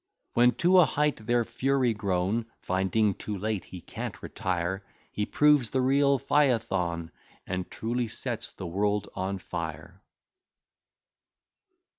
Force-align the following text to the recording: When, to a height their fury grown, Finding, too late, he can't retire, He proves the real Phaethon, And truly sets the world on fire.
When, 0.33 0.53
to 0.53 0.79
a 0.79 0.85
height 0.87 1.27
their 1.27 1.43
fury 1.45 1.93
grown, 1.93 2.47
Finding, 2.59 3.13
too 3.13 3.37
late, 3.37 3.65
he 3.65 3.81
can't 3.81 4.23
retire, 4.23 4.83
He 5.11 5.27
proves 5.27 5.69
the 5.69 5.81
real 5.81 6.17
Phaethon, 6.17 7.11
And 7.45 7.69
truly 7.69 8.07
sets 8.07 8.51
the 8.51 8.65
world 8.65 9.09
on 9.13 9.37
fire. 9.37 10.01